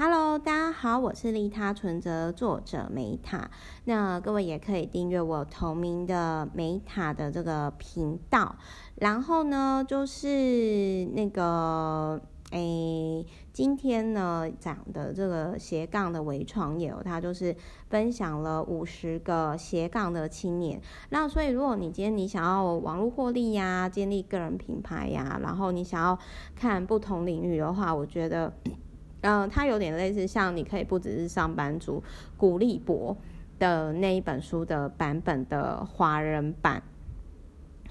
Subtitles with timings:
[0.00, 3.50] Hello，大家好，我是利他存折作者梅塔。
[3.82, 8.54] 那各位也可以订阅我同名的梅塔的这个频道。
[8.94, 12.20] 然后呢，就是那个，
[12.52, 17.56] 诶，今天呢讲的这个斜杠的微创业，它就是
[17.90, 20.80] 分享了五十个斜杠的青年。
[21.10, 26.16] 那所以，如果你今天你想要网络获利呀，建立个人品牌呀，然后你想要
[26.54, 28.52] 看不同领域的话，我觉得。
[29.22, 32.02] 嗯、它有点类似像你可以不只是上班族，
[32.36, 33.16] 古力博
[33.58, 36.82] 的那一本书的版本的华人版。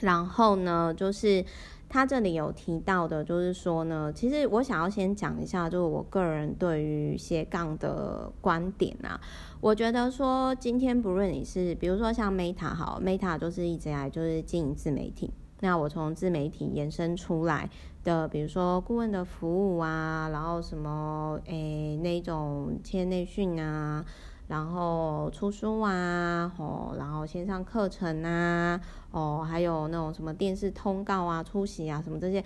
[0.00, 1.42] 然后呢，就是
[1.88, 9.18] 他这里有提到的，就是说呢，其实我想要先讲一下，就是我个人对于斜杠的观点啊。
[9.60, 15.32] 我觉得说，今天不论你是，比如说像 Meta 好，Meta 就是一直以来就是经营自媒体。
[15.60, 17.70] 那我从自媒体延伸出来
[18.06, 24.04] 的，比如说顾问的服务啊，然后什么诶、那种签内训啊，
[24.46, 32.44] 然后出书啊，哦，然后线上课程啊，哦，还有那种什么电视通告啊、出席啊什么这些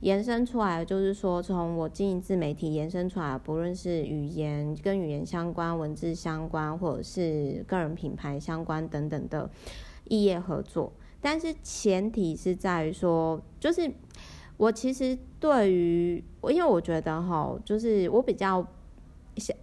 [0.00, 9.48] 延伸出来，就是说从我经营自媒体延伸出来，不论是语言跟语言相关、文字相关，或者是个人品牌相关等等的
[10.08, 10.92] 异业合作。
[11.18, 13.90] 但是前提是在于说，就是
[14.56, 18.66] 我其实对于，因为我觉得哈，就是我比较
[19.36, 19.54] 相，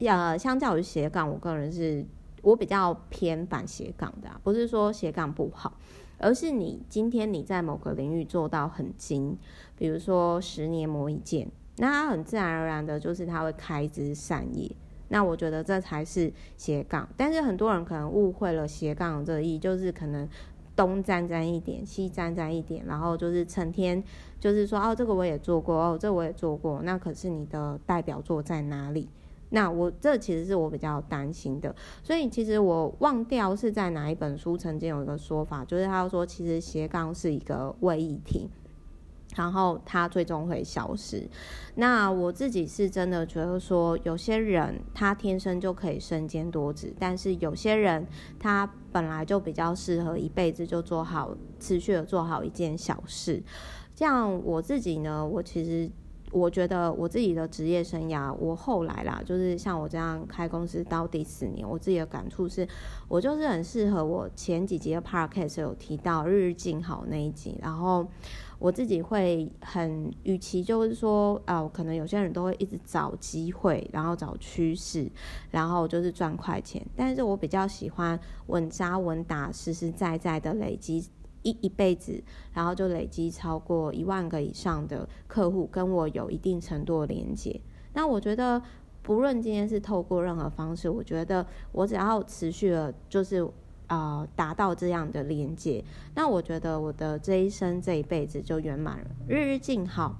[0.00, 2.04] 呃，相较于斜杠，我个人是
[2.42, 5.78] 我比较偏反斜杠的啊，不是说斜杠不好，
[6.18, 9.38] 而是你今天你在某个领域做到很精，
[9.78, 14.68] 比如说十年磨一剑，那它很自然而然的就是它会开枝散叶，
[15.10, 17.08] 那我觉得这才是斜杠。
[17.16, 20.28] 但是很多人可能误会了斜杠这意，就是可能。
[20.76, 24.02] 东沾沾一点，西沾沾一点，然后就是成天
[24.40, 26.80] 就是说哦，这个我也做过，哦，这我也做过。
[26.82, 29.08] 那可是你的代表作在哪里？
[29.50, 31.74] 那我这其实是我比较担心的。
[32.02, 38.50] 所以其实我忘掉是在哪一本书曾经有一个说法，就是他说其实斜杠是一个位移体。
[39.34, 41.28] 然后他最终会消失。
[41.76, 48.06] 那我自己是真的觉得说，有些人他天生就可以身兼多职，但是有些人
[48.38, 53.42] 他本来就比较适合一辈子就做好持续的做好一件小事。
[53.96, 55.90] 像我自己呢，我其实
[56.30, 62.66] 我觉得我自己的职业生涯，我后来啦，就是像我这样开公司到第四年，我自己的感触是，
[63.08, 68.06] 我就是很适合我前几集的 podcast 有提到日日静好那一集，然后。
[68.64, 75.06] 我自己会很，与其就是说，啊、可能有些人都会一直找机会，然后找趋势，
[75.50, 76.82] 然后就是赚快钱。
[76.96, 81.06] 但是我比较喜欢稳扎稳打、实实在在的累积
[81.42, 87.60] 一一辈子，然后就累积超过一万个以上的客户，跟我有一定程度的连接。
[87.92, 88.62] 那我觉得，
[89.02, 93.46] 不论今天是透过任何方式，我觉得我只要持续的，就是。
[93.86, 95.84] 啊，达到这样的连接，
[96.14, 99.06] 那我觉得我的这一生这一辈子就圆满了。
[99.28, 100.16] 日日静好，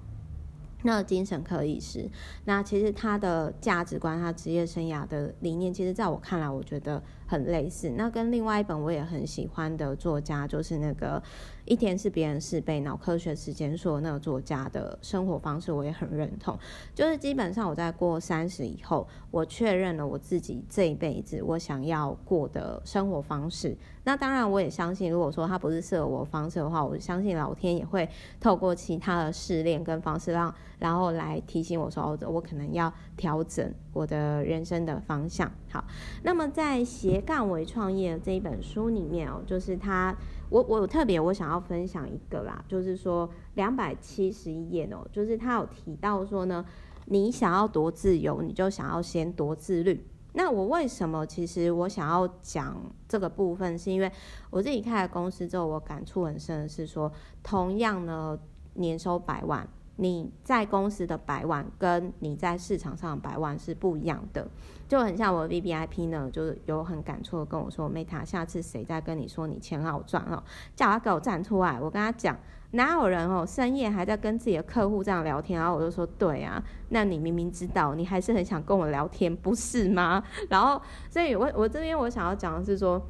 [0.82, 2.08] 那精神科医师，
[2.44, 7.90] 那其实他的价值观，他职业生涯的理念，其实在我看来，我觉得很类似。
[7.90, 11.22] 那跟另外一本我也很喜欢的作家，就是那个。
[11.66, 16.58] 一天是别人是被，脑科学时间说那个作家的生活方式，我也很认同。
[16.94, 23.74] 就是基本上我在过三十以后，我确认了我自己这一辈子我想要过的生活方式。
[24.04, 28.06] 那当然，我也相信，如果说他不是适合我方式的话，我相信老天也会
[28.38, 35.50] 透过其他的试炼跟方式让，然后来提醒我说，哦，我可能要调整我的人生的方向。
[35.74, 35.84] 好，
[36.22, 40.16] 那么在斜杠为创业这一本书里面哦，就是他。
[40.50, 46.64] 我我有特别我想要分享一个啦，就是说两百七十一页哦，就是他有提到说呢，
[47.06, 50.06] 你想要多自由，你就想要先多自律。
[50.34, 52.76] 那我为什么其实我想要讲
[53.08, 54.12] 这个部分，是因为
[54.50, 57.10] 我自己开了公司之后，我感触很深的是说，
[57.42, 58.38] 同样呢
[58.74, 59.66] 年收百万。
[59.96, 64.46] 你在公司的百万跟你在市场上的百万是不一样的，
[64.88, 70.42] 就很像我的 VVIP 呢，就是有很感触的跟我说，Meta，下次谁再跟你说你钱好赚哦，
[70.74, 71.78] 叫他给我站出来。
[71.80, 72.36] 我跟他讲，
[72.72, 75.60] 哪有人哦深夜还在跟自己的客户这样聊天？
[75.60, 80.22] 然后我就说，对啊，那你明明知道，你还是很想跟我聊天，不是吗？
[80.48, 83.00] 然后，所以我我这边我想要讲的是说。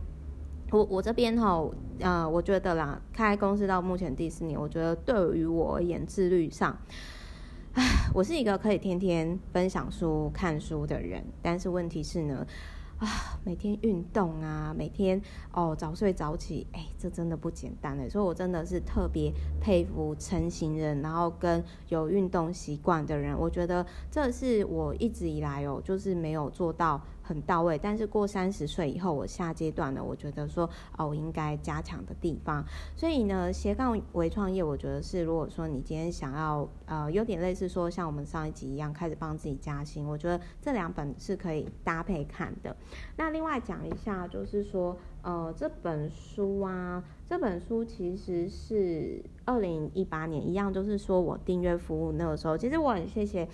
[0.71, 1.63] 我我这边哈，
[2.01, 6.77] 呃，我觉得啦，开公司到目前第四年，我觉得对于我而言，自律上，
[7.75, 7.83] 唉，
[8.13, 12.45] 我是一个可以天天分享书、看书的人，但是问题是呢，
[12.99, 13.07] 啊，
[13.45, 15.21] 每天运动啊，每天
[15.53, 30.69] 哦早睡早起，哎，这真的不简单哎，所以我真的是特别佩服晨型人，然后跟有运动习惯的人，我觉得这是我一直以来哦，就是没有做到很到位，但是过三十岁以后，我下阶段呢，我觉得说
[30.99, 32.63] 哦，我应该加强的地方，
[32.95, 42.77] 所以呢，斜杠微创业，我觉得是如果说你今天想要呃，有点类似说像我们上一集一样，开始帮自己加薪，我觉得这两本是可以搭配看的。
[43.17, 53.49] 那另外讲一下，就是说，呃，这本书啊，这本书其实是二零一八年一样，就是说我订阅服务那个时候，其实我很谢谢，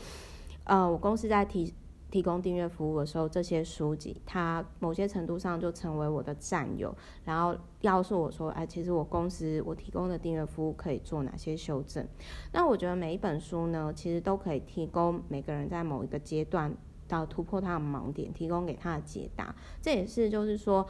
[0.64, 1.72] 呃，我公司在提
[2.10, 12.06] 提供订阅服务的时候，这些书籍它某些程度上就成为我的战友，然后告诉我说，哎，其实我公司我提供的订阅服务可以做哪些修正。
[12.52, 16.74] 那我觉得每一本书呢，其实都可以提供每个人在某一个阶段。
[17.08, 19.52] 到突破他的盲点，提供给他的解答，
[19.82, 20.86] 这也是就是说，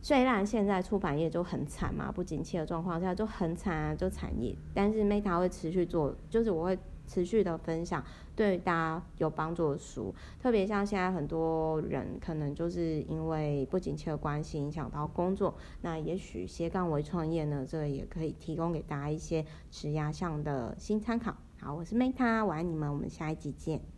[0.00, 8.04] 虽然现在出版业就很惨嘛，不景气的状况下就很惨啊，就产业，但是 Meta 会持续做，就是我会持续的分享
[8.36, 21.34] 对大家有帮助的书，特别像现在很多人可能就是因为不景气的关系影响到工作，那也许斜杠为创业呢，这也可以提供给大家一些职涯上的新参考。
[21.60, 23.97] 好，我是 Meta，我爱你们，我们下一集见。